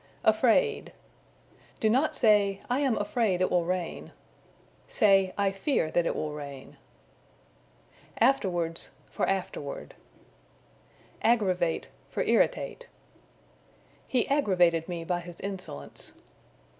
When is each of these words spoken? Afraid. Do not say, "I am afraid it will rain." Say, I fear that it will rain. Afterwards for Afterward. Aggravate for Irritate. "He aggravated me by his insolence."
Afraid. 0.23 0.93
Do 1.79 1.87
not 1.87 2.15
say, 2.15 2.59
"I 2.71 2.79
am 2.79 2.97
afraid 2.97 3.39
it 3.39 3.51
will 3.51 3.65
rain." 3.65 4.13
Say, 4.87 5.31
I 5.37 5.51
fear 5.51 5.91
that 5.91 6.07
it 6.07 6.15
will 6.15 6.33
rain. 6.33 6.77
Afterwards 8.17 8.93
for 9.05 9.27
Afterward. 9.29 9.93
Aggravate 11.21 11.89
for 12.09 12.23
Irritate. 12.23 12.87
"He 14.07 14.27
aggravated 14.27 14.89
me 14.89 15.03
by 15.03 15.19
his 15.19 15.39
insolence." 15.39 16.13